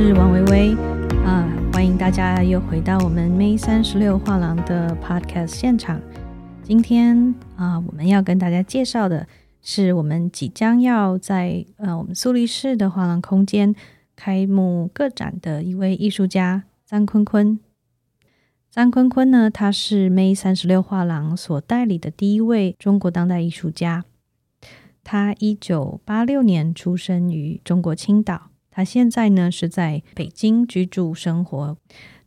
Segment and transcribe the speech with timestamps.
[0.00, 0.76] 是王维维
[1.26, 6.00] 啊，欢迎大家又回到我们 May 三十六画廊的 Podcast 现场。
[6.62, 9.26] 今天啊，我们要跟大家介绍的
[9.60, 13.74] 是我们即将要在呃我们苏黎世的画廊空间
[14.14, 17.58] 开幕个展的一位艺术家张坤坤。
[18.70, 24.04] 张坤坤呢，他是 May 三十六画廊所代理的第一位中国当代艺术家。
[25.02, 28.50] 他一九八六年出生于中国青岛。
[28.78, 31.76] 他现在呢是在北京居住生活。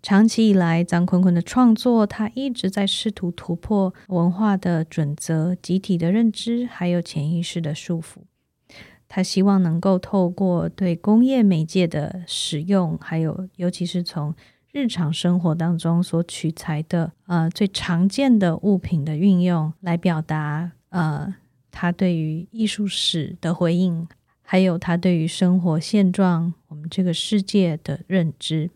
[0.04, 8.18] 长期以来，张坤坤的创作，他一直在试图突破文化的准则、集体的认知，还有潜意识的束缚。
[9.08, 14.36] 他希望能够透过对工业媒介的使用，还有尤其是从
[14.74, 21.34] 日常生活当中所取材的呃最常见的物品的运用，来表达呃
[21.72, 24.06] 他对于艺术史的回应。
[24.52, 28.70] 还有他对于生活现状、我们这个世界的认知。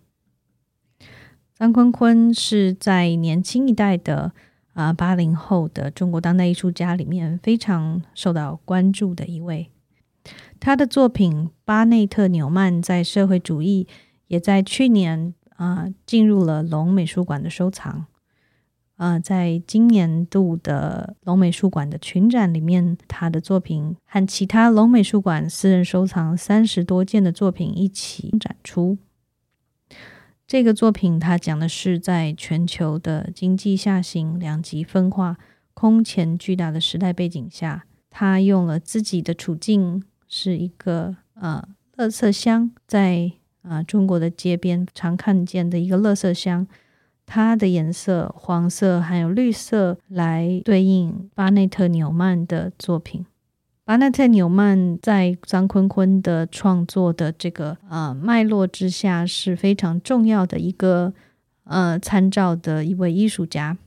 [1.54, 4.32] 张坤坤是在年轻一代的
[4.72, 9.70] 啊八零后的中国当代艺术家里面非常受到关注的一位。
[10.62, 13.86] 他的作品《巴内特纽曼在社会主义》
[14.28, 18.06] 也在去年啊进入了龙美术馆的收藏。
[18.98, 28.98] 呃，在今年度的龙美术馆的群展里面，他的作品和其他龙美术馆私人收藏三十多件的作品一起展出。
[30.48, 35.38] 这个作品，它讲的是在全球的经济下行、两极分化、
[35.74, 43.32] 空前巨大的时代背景下，他用了自己的处境，是一个呃，垃圾箱，在
[43.64, 46.66] 啊中国的街边常看见的一个垃圾箱。
[47.26, 53.26] 它的颜色黄色还有绿色来对应巴内特纽曼的作品。
[53.84, 61.14] 巴内特纽曼在张坤坤的创作的这个呃脉络之下是非常重要的一个
[61.66, 63.78] 呃参照的一位艺术家，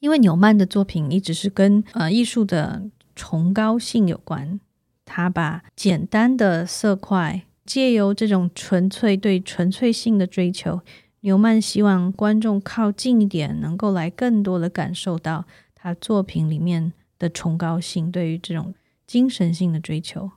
[0.00, 2.82] 因为纽曼的作品一直是跟呃艺术的
[3.14, 4.58] 崇高性有关。
[5.04, 10.80] 他把简单的色块借由这种纯粹对纯粹性的追求。
[11.28, 15.44] 纽曼希望观众靠近一点，能够来更多的感受到
[15.74, 18.72] 他作品里面的崇高性，对于这种
[19.06, 20.30] 精神性的追求。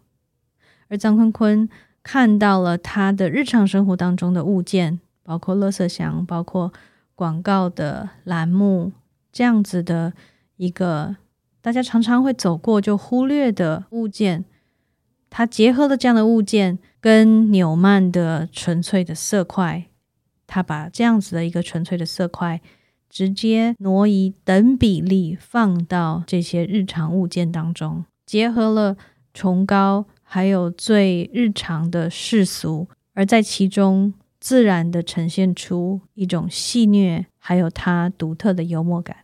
[0.89, 1.69] 而张坤坤
[2.03, 6.73] 看到了他的日常生活当中的物件，包括乐色箱，包括
[7.15, 8.91] 广告的栏目，
[9.31, 10.11] 这样子的
[10.57, 11.15] 一个
[11.61, 14.43] 大家常常会走过就忽略的物件，
[15.29, 19.85] 他结合了这样的物件跟纽曼的纯粹的色块。
[20.53, 22.59] 他把这样子的一个纯粹的色块，
[23.09, 28.97] 直接挪移等比例放到这些日常物件当中，结合了
[29.33, 39.15] 崇高还有最日常的世俗，而在其中自然的呈现出一种戏谑，还有他独特的幽默感。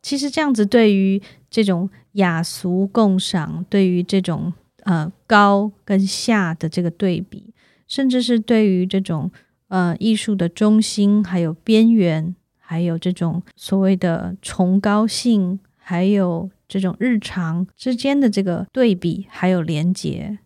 [0.00, 4.52] 其实这样子对于这种雅俗共赏，对于这种
[4.84, 7.49] 呃高跟下的这个对比。
[7.90, 9.30] 甚至是对于这种
[9.66, 20.38] 呃艺术的中心，还有边缘，还有这种所谓的崇高性，还有这种日常之间的这个对比，还有连结，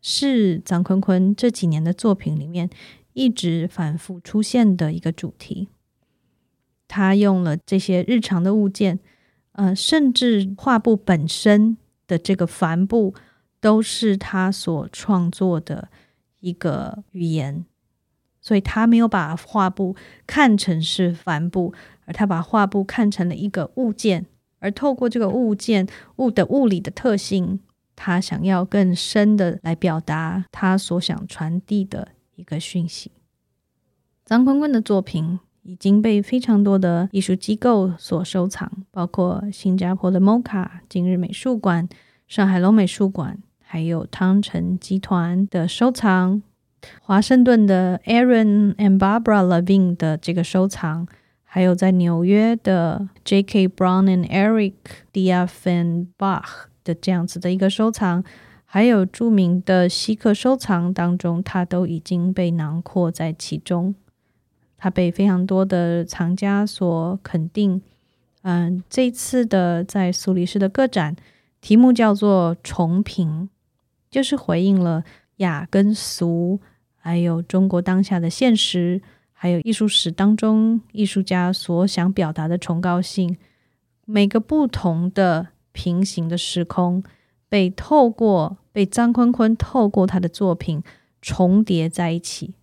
[0.00, 2.70] 是张坤坤这几年的作品里面
[3.14, 5.66] 一直反复出现的一个主题。
[6.86, 9.00] 他用了这些日常的物件，
[9.52, 11.76] 呃，甚至画布本身
[12.06, 13.12] 的这个帆布，
[13.60, 15.88] 都是他所创作的。
[16.42, 17.64] 一个语言，
[18.40, 21.72] 所以他没有把画布看成是帆布，
[22.04, 24.26] 而他把画布看成了一个物件，
[24.58, 25.86] 而透过这个物件
[26.16, 27.60] 物的物理的特性，
[27.94, 33.12] 他想要更深的来表达他所想传递的一个讯息。
[34.24, 41.88] 张坤坤的作品已经被非常多的艺术机构所收藏，包括新加坡的 MOCA 今日美术馆、
[42.26, 43.38] 上海龙美术馆。
[43.72, 46.42] 还有汤臣集团的收藏，
[47.00, 51.08] 华盛顿的 Aaron and Barbara Levine 的这个收藏，
[51.42, 53.68] 还有在纽约的 J.K.
[53.68, 54.74] Brown and Eric
[55.10, 58.22] Diefenbach 的这样子的一个收藏，
[58.66, 63.94] 还有著名的稀客收藏当中，它都已经被囊括在其中。
[64.76, 67.80] 它被非常多的藏家所肯定。
[68.42, 71.16] 嗯，这次的在苏黎世的个展
[71.62, 73.48] 题目叫做重评。
[74.12, 75.02] 就是回应了
[75.38, 76.60] 雅跟俗，
[76.94, 83.36] 还有中国当下的现实，还有艺术史当中艺术家所想表达的崇高性。
[84.04, 87.02] 每个不同的平行的时空，
[87.48, 90.82] 被透过被张坤坤透过他的作品
[91.22, 92.54] 重叠在一起，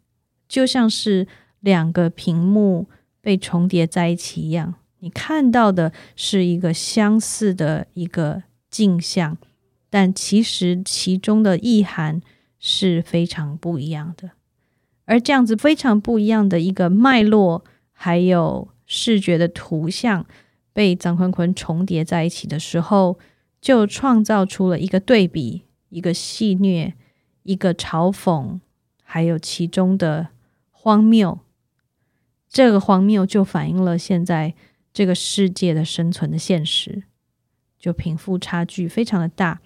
[0.47, 1.27] 就像是
[1.59, 2.87] 两个屏幕
[3.21, 4.75] 被重叠在一起一样。
[4.99, 9.37] 你看到的是一个相似的一个镜像，
[9.89, 12.21] 但其实其中的意涵
[12.59, 14.31] 是非常不一样的。
[15.05, 20.25] 而这样子非常不一样的一个脉络，还有视觉的图像
[20.71, 23.17] 被张坤坤重叠在一起的时候，
[23.59, 26.93] 就创造出了一个对比，一个戏谑，
[27.43, 28.59] 一个嘲讽，
[29.03, 30.27] 还有其中的
[30.71, 31.39] 荒谬。
[32.47, 34.53] 这个荒谬就反映了现在。
[34.91, 37.03] 这个世界的生存的现实，
[37.77, 39.61] 就贫富差距非常的大，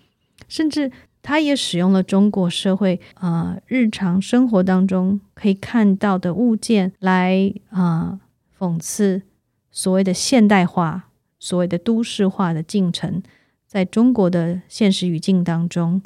[0.48, 0.92] 甚至
[1.22, 8.20] 他也使用了中国社会啊日常生活当中可以看到的物件来啊
[8.58, 9.22] 讽刺
[9.72, 11.10] 所谓的现代化、
[11.40, 13.22] 所谓的都市化的进程，
[13.68, 16.02] 在中国的现实语境当中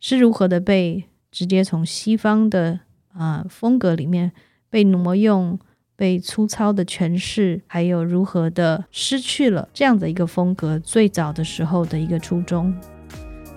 [0.00, 2.80] 是如何的被直接从西方的
[3.12, 4.32] 啊风格里面
[4.68, 5.58] 被挪用。
[5.94, 12.74] 被粗糙的诠释，还有如何的失去了这样的一个风格，最早的时候的一个初衷，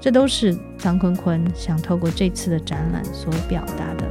[0.06, 4.06] 这都是张坤坤想透过这次的展览所表达的。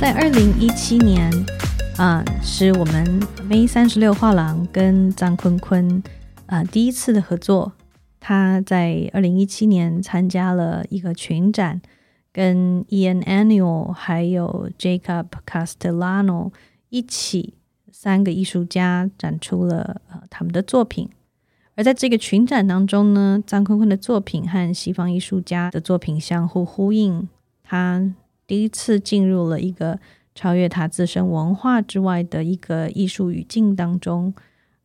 [0.00, 1.30] 在二零一七年。
[1.96, 6.00] 啊，是我们 V 三十六画廊跟张坤坤
[6.46, 7.72] 啊第一次的合作。
[8.28, 11.80] 他在二零一七年参加了一个群展，
[12.30, 16.52] 跟 Ian Annual 还有 Jacob Castellano
[16.90, 17.54] 一起，
[17.90, 21.08] 三个艺术家展出了呃他们的作品。
[21.74, 27.26] 而在这个群展当中呢，张坤坤的作品和西方艺术家的作品相互呼应，
[27.64, 28.14] 他
[28.46, 29.98] 第一次进入了一个。
[30.34, 34.32] 超越他自身文化之外的一个艺术语境当中，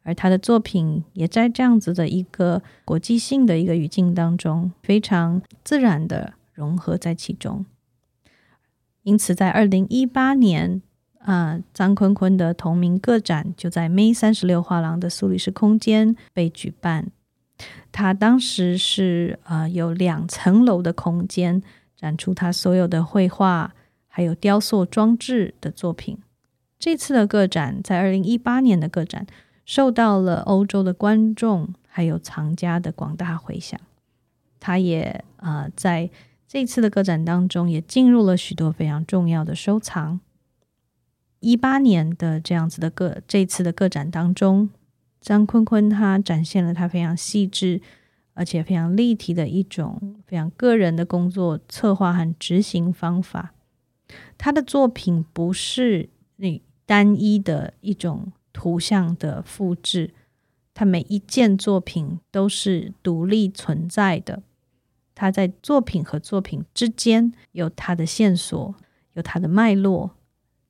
[0.03, 7.65] 而他的作品也在这样子的一个国际性的一个语境当中，非常自然的融合在其中。
[9.01, 10.81] 因此，在二零一八年，
[11.19, 17.11] 啊，张坤坤的同名个展就在 May 三十六画廊的苏黎世空间被举办。
[17.91, 21.63] 他当时是啊，有两层楼的空间
[21.95, 23.73] 展出他所有的绘画。
[24.15, 26.19] 还有雕塑装置的作品。
[26.77, 29.25] 这次的个展在二零一八年的个展
[29.65, 33.79] 受到了欧洲的观众还有藏家的广大回响。
[34.59, 36.09] 他也啊在
[36.47, 40.19] 这次的个展当中也进入了许多非常重要的收藏。
[41.39, 44.69] 一八年的这样子的个这次的个展当中，
[45.19, 47.81] 张坤坤他展现了他非常细致
[48.33, 53.53] 而且非常立体的一种非常个人的工作策划和执行方法。
[54.37, 60.13] 他的作品不是那单一的一种图像的复制，
[60.73, 64.41] 他每一件作品都是独立存在的。
[65.13, 68.73] 他在作品和作品之间有他的线索，
[69.13, 70.11] 有他的脉络，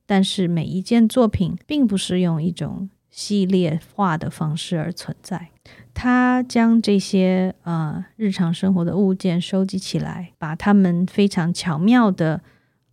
[0.05, 5.49] 但是每一件作品并不是用一种系列化的方式而存在。
[5.93, 12.41] 他将这些呃日常生活的物件收集起来，把它们非常巧妙的。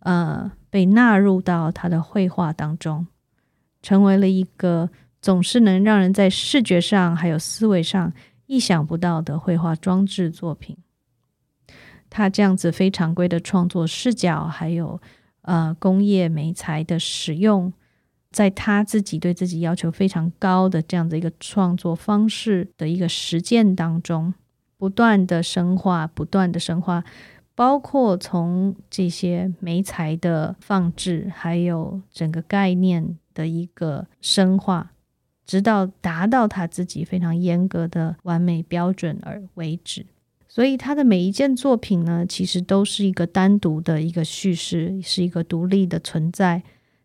[0.03, 3.05] 呃，被纳入到他的绘画当中，
[3.81, 4.89] 成为了一个
[5.21, 8.11] 总是能让人在视觉上还有思维上
[8.45, 10.77] 意想不到的绘画装置作品。
[12.09, 14.99] 他这样子非常规的创作视角，还有
[15.43, 17.71] 呃工业媒材的使用，
[18.31, 24.33] 在他自己对自己要求非常高的这样的一个创作方式的一个实践当中，
[24.77, 27.03] 不断的深化，不断的深化。
[27.55, 34.93] 包括从这些媒材的放置，还有整个概念的一个深化，
[35.45, 40.05] 直到达到他自己非常严格的完美标准而为止。
[40.47, 46.61] 所以他的每一件作品呢，其实都是一个单独的一个叙事，是一个独立的存在。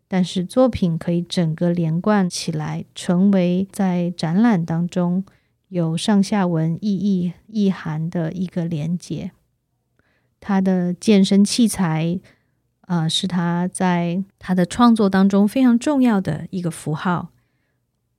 [0.09, 5.25] 但是作品可以整个连贯起来，成为在展览当中
[5.69, 9.33] 有上下文意义意涵的一个连接。
[10.39, 12.21] 他的健身器材，
[12.87, 17.29] 啊，是他在他的创作当中非常重要的一个符号，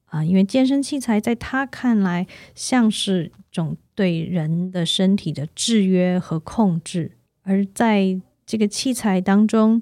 [0.06, 9.82] 啊，因为健身器材在他看来像是种对人的身体的制约和控制，而在这个器材当中，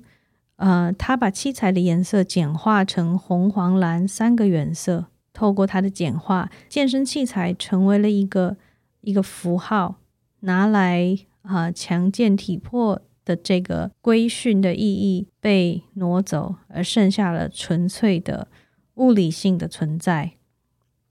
[0.56, 8.58] 呃，他把器材的颜色简化成红、黄、蓝三个原色，透过它的简化，健身器材成为了一个
[9.02, 9.98] 一个符号，
[10.42, 11.18] 拿来。
[11.48, 18.48] 啊，强健体魄的这个规训的意义被挪走，而剩下了纯粹的
[18.94, 20.34] 物理性的存在。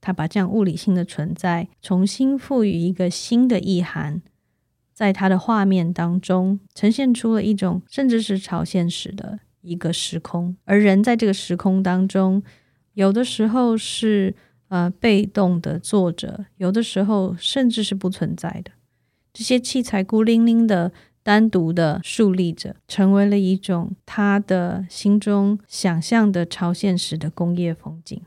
[0.01, 4.21] 他把这样物理性的存在重新赋予一个新的意涵，
[4.93, 12.43] 在他的画面当中呈现出了一种甚至是超现实的一个时空，而人在这个时空当中，
[12.93, 14.35] 有的时候是
[14.67, 18.71] 呃被动的坐着，有的时候甚至是不存在的。
[19.33, 20.91] 这些器材孤零零的、
[21.25, 28.21] 单独的竖立着，成为了一种他的心中想象的超现实的工业风景。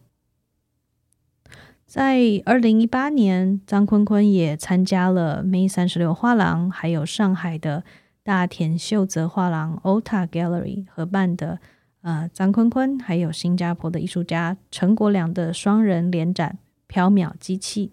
[1.86, 7.84] 在二零一八年，张坤坤也参加了 May 三十六画廊，还有上海的
[8.24, 11.60] 大田秀泽画廊 Ota Gallery 合办的
[12.02, 16.58] 呃张坤坤，还有新加坡的艺术家陈国良的双人联展
[16.92, 17.92] 《缥缈机器》。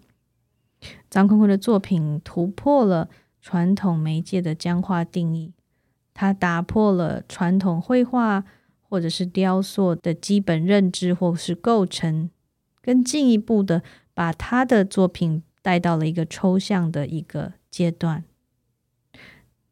[1.08, 3.08] 张坤坤的作品突破了
[3.48, 5.52] 传统媒介的僵化定义，
[6.12, 8.42] 他打破了传统绘画
[8.80, 12.28] 或者是雕塑的基本认知或是构成。
[12.82, 18.24] 更进一步的把他的作品带到了一个抽象的一个阶段。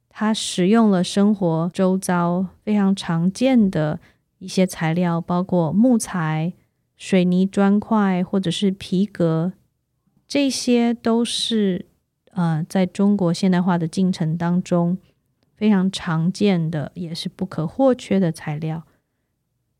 [0.08, 3.98] 他使用了生活周遭非常常见的
[4.38, 6.52] 一些材料，包括木材、
[6.96, 9.52] 水泥砖块或者是皮革，
[10.28, 11.86] 这些都是
[12.34, 14.98] 呃在中国现代化的进程当中
[15.56, 18.84] 非常常见的，也是不可或缺的材料。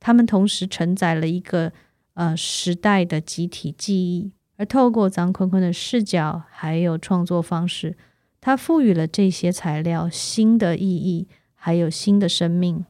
[0.00, 1.72] 他们同时承载了一个。
[2.16, 7.96] 呃，时代的集体记忆，而透过张坤坤的视角还有创作方式，
[8.40, 12.84] 他赋予了这些材料新的意义，还有新的生命，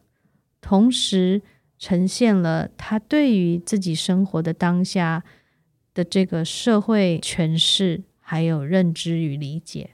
[0.61, 1.41] 同时
[1.79, 5.25] 呈现了他对于自己生活的当下
[5.95, 9.91] 的这个社会诠释，还有认知与理解。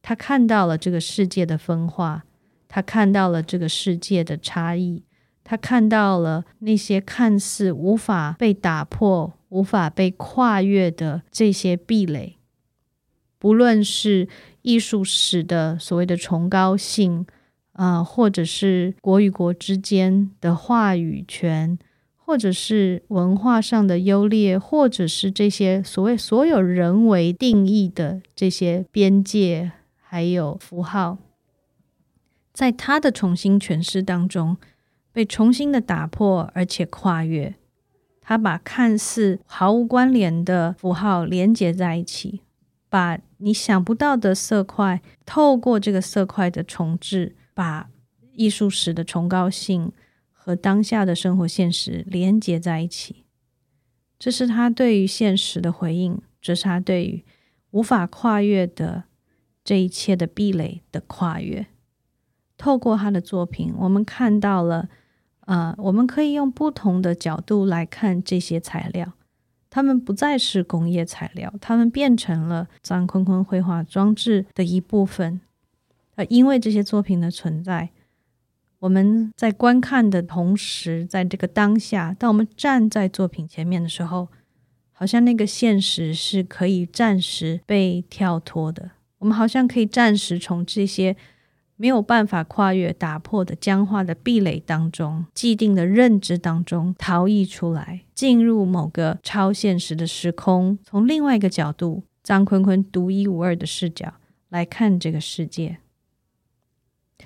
[0.00, 2.24] 他看到了这个世界的分化，
[2.66, 5.04] 他看到了这个世界的差异。
[5.44, 12.36] 他看到了那些看似无法被打破、无法被跨越的这些壁垒，
[13.38, 14.28] 不论是
[14.60, 17.24] 艺术史的所谓的崇高性，
[17.72, 21.78] 啊，或者是国与国之间的话语权，
[22.28, 31.16] 或者是文化上的优劣，或者是这些所谓所有人为定义的这些边界还有符号，
[32.52, 34.58] 在他的重新诠释当中。
[35.10, 37.54] 被重新的打破，而且跨越，
[38.20, 42.42] 他把看似毫无关联的符号连接在一起，
[42.90, 47.88] 把你想不到的色块，透过这个色块的重置，把
[48.34, 49.90] 艺术史的崇高性
[50.48, 53.26] 和当下的生活现实连接在一起。
[54.18, 57.22] 这是他对于现实的回应，这是他对于
[57.72, 59.04] 无法跨越的
[59.62, 61.66] 这一切的壁垒的跨越。
[62.56, 64.88] 透过他的作品，我们看到了。
[65.40, 69.12] 呃，我们可以用不同的角度来看这些材料，
[69.68, 75.40] 它们不再是工业材料，它们变成了张坤坤绘画装置的一部分。
[76.16, 77.90] 呃，因为这些作品的存在，
[78.80, 84.28] 我们在观看的同时，在这个当下，当我们站在作品前面的时候，
[84.92, 91.16] 好像那个现实是可以暂时被跳脱的，我们好像可以暂时从这些。
[91.80, 104.14] 没有办法跨越、打破的僵化的壁垒当中，既定的认知当中逃逸出来，进入某个超现实的时空，从另外一个角度，张坤坤独一无二的视角
[104.48, 105.78] 来看这个世界。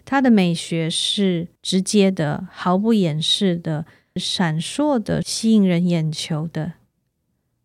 [0.05, 6.75] 他的美学是直接的、毫不掩饰的、闪烁的、吸引人眼球的，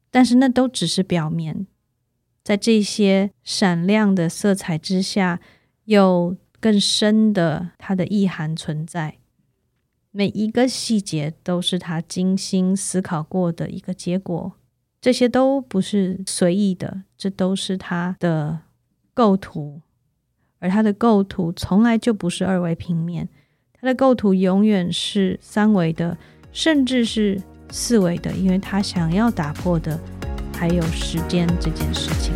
[0.09, 1.67] 但是那都只是表面，
[2.43, 5.39] 在这些闪亮的色彩之下，
[5.85, 6.37] 有。
[6.59, 9.19] 更深的，它的意涵存在，
[10.09, 14.53] 每一个细节都是他精心思考过的一个结果。
[14.99, 18.61] 这些都不是随意的，这都是他的
[19.13, 19.81] 构图，
[20.59, 23.27] 而它的构图从来就不是二维平面，
[23.79, 26.17] 它的构图永远是三维的，
[26.51, 29.99] 甚至是四维的，因为他想要打破的
[30.53, 32.33] 还有时间这件事情。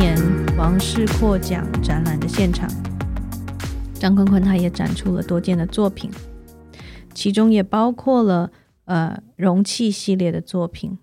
[0.00, 0.16] 年
[0.56, 2.66] 王室扩奖展览的现场，
[3.92, 6.10] 张坤坤他也展出了多件的作品，
[7.12, 8.50] 其中也包括了
[8.86, 10.96] 呃容器系列的作品。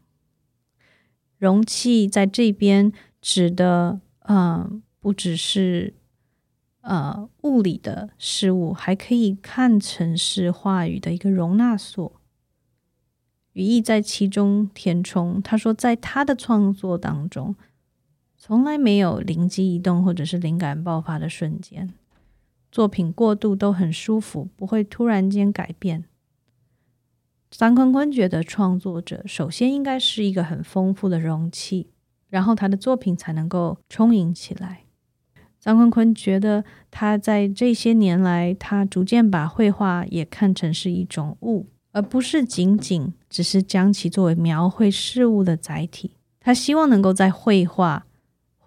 [1.37, 4.67] 容器在这边指的，呃，
[4.99, 5.93] 不只是
[6.81, 12.19] 呃物理的事物，还可以看成是话语的一个容纳所。
[13.53, 15.39] 语义在其中填充。
[15.39, 17.55] 他说，在他的创作当中，
[18.37, 21.89] 从来没有灵机一动或者是灵感爆发的瞬间，
[22.71, 26.05] 作品过渡都很舒服，不会突然间改变。
[27.49, 31.87] 张坤坤觉得，创作者首先应该是一个很丰富的容器，
[32.29, 34.83] 然后他的作品才能够充盈起来。
[35.59, 46.11] 张坤坤觉得，他在这些年来，他逐渐把绘画也看成是一种物，而不是仅仅只是将其作为描绘事物的载体。
[46.39, 48.05] 他希望能够在绘画、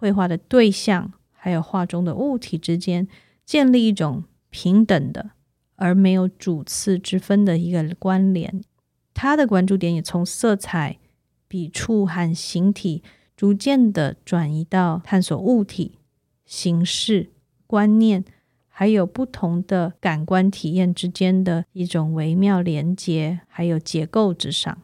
[0.01, 3.07] 绘画的对象还有画中的物体之间，
[3.45, 5.33] 建立一种平等的
[5.77, 8.65] 而没有主次之分的一个关联。
[9.13, 10.99] 他的关注点也从色彩、
[11.47, 13.03] 笔触和形体，
[13.37, 15.99] 逐渐的转移到探索物体、
[16.47, 17.29] 形式、
[17.67, 18.25] 观念，
[18.69, 24.81] 还有不同的感官体验之间的一种微妙连接，还有结构之上。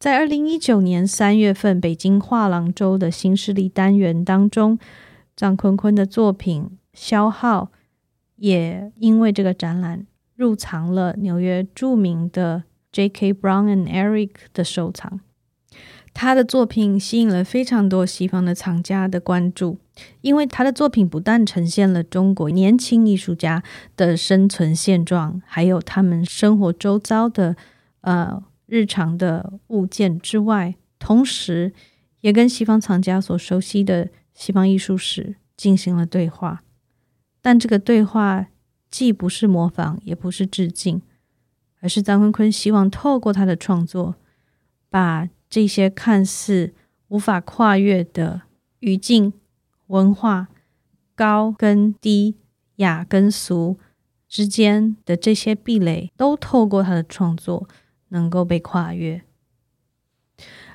[0.00, 4.78] 在二零一九年三月份北京画廊周的新势力单元当中，
[5.36, 7.64] 张坤坤的作品《消耗》
[8.36, 12.64] 也因为这个展览入藏了纽约著名的。
[12.92, 13.34] J.K.
[13.34, 15.20] Brown and Eric 的收藏，
[16.12, 19.78] 他的作品吸引了非常多西方的藏家的关注，
[20.22, 23.62] 因为他的作品不但呈现了中国年轻艺术家
[23.96, 27.54] 的生存现状，还有他们生活周遭的
[28.00, 31.72] 呃日常的物件之外，同时
[32.20, 36.62] 也跟西方藏家所熟悉的西方艺术史进行了对话。
[37.42, 38.46] 但这个对话
[38.88, 41.02] 既不是模仿，也不是致敬。
[41.82, 44.14] 而是张坤坤希望透过他的创作，
[44.90, 46.74] 把这些看似
[47.08, 48.42] 无法跨越的
[48.80, 49.32] 语境、
[49.86, 50.48] 文化、
[51.14, 52.36] 高跟低、
[52.76, 53.78] 雅跟俗
[54.28, 57.66] 之间的这些壁垒，都透过他的创作
[58.10, 59.22] 能够被跨越。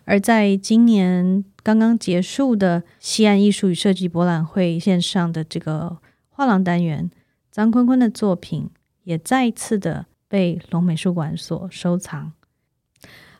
[0.03, 7.09] 而在今年刚刚结束的西岸艺术与设计博览会线上的这个画廊单元，
[7.49, 8.69] 张坤坤的作品
[9.03, 10.07] 也再次的。
[10.27, 12.33] 被龙美术馆所收藏，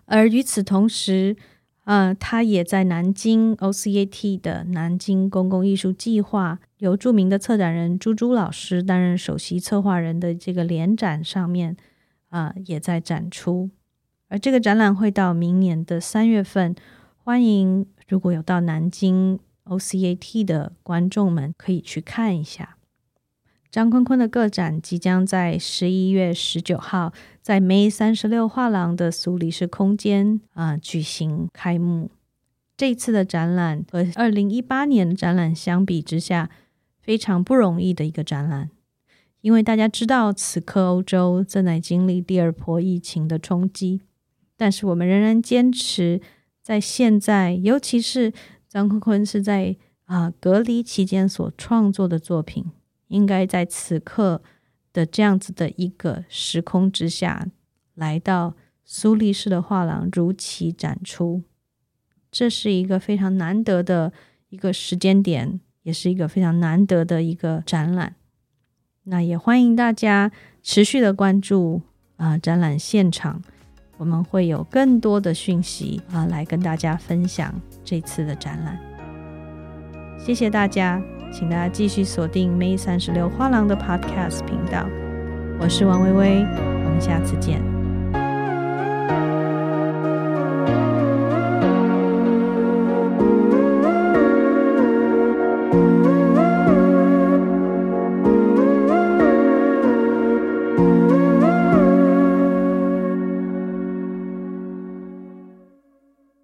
[0.05, 1.36] 而与此同时，
[1.84, 11.75] 呃，他也在南京 OCAT 的南京公共艺术计划，由著名的策展人朱朱老师担任首席策划人的这个联展上面，
[12.29, 13.71] 啊，也在展出。
[14.38, 16.76] 这个展览会到明年的三月份，
[17.17, 22.78] 欢迎如果有到南京 OCAT 的观众们可以去看一下。
[23.71, 32.10] 张坤坤的个展即将在十一月十九号在 May 三十六画廊的苏黎世空间啊举行开幕。
[32.78, 36.50] 这次的展览和二零一八年展览相比之下，
[37.02, 38.69] 非常不容易的一个展览，
[39.41, 44.02] 因为大家知道此刻欧洲正在经历第二波疫情的冲击，
[44.57, 46.21] 但是我们仍然坚持
[46.61, 48.33] 在现在，尤其是
[48.67, 52.65] 张坤坤是在啊隔离期间所创作的作品。
[53.07, 54.41] 应该在此刻
[54.91, 57.47] 的这样子的一个时空之下，
[57.93, 61.43] 来到苏黎世的画廊如期展出，
[62.31, 64.11] 这是一个非常难得的
[64.49, 68.15] 一个时间点，也是一个非常难得的一个展览。
[69.03, 70.31] 那也欢迎大家
[70.63, 71.83] 持续的关注
[72.15, 73.43] 啊展览现场，
[73.97, 77.53] 我们会有更多的讯息啊来跟大家分享
[77.84, 78.77] 这次的展览。
[80.17, 81.01] 谢谢大家。
[81.31, 84.88] 请大家继续锁定 May 三十六画廊的 Podcast 频道，
[85.60, 87.74] 我是王薇薇，我们下次见。